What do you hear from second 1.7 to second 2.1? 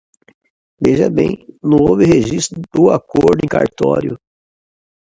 houve